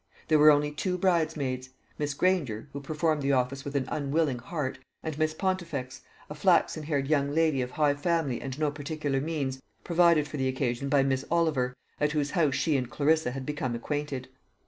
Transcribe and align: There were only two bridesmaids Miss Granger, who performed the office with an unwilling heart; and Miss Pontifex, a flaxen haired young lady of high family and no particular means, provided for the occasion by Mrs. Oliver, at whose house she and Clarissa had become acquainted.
There 0.29 0.39
were 0.39 0.49
only 0.49 0.71
two 0.71 0.97
bridesmaids 0.97 1.69
Miss 1.99 2.15
Granger, 2.15 2.67
who 2.73 2.81
performed 2.81 3.21
the 3.21 3.33
office 3.33 3.63
with 3.63 3.75
an 3.75 3.87
unwilling 3.89 4.39
heart; 4.39 4.79
and 5.03 5.15
Miss 5.19 5.35
Pontifex, 5.35 6.01
a 6.27 6.33
flaxen 6.33 6.81
haired 6.81 7.07
young 7.07 7.29
lady 7.35 7.61
of 7.61 7.69
high 7.69 7.93
family 7.93 8.41
and 8.41 8.57
no 8.57 8.71
particular 8.71 9.21
means, 9.21 9.61
provided 9.83 10.27
for 10.27 10.37
the 10.37 10.47
occasion 10.47 10.89
by 10.89 11.03
Mrs. 11.03 11.25
Oliver, 11.29 11.75
at 11.99 12.13
whose 12.13 12.31
house 12.31 12.55
she 12.55 12.75
and 12.75 12.89
Clarissa 12.89 13.29
had 13.29 13.45
become 13.45 13.75
acquainted. 13.75 14.27